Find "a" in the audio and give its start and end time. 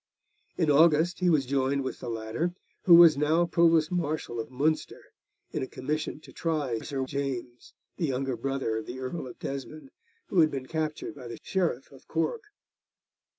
5.61-5.67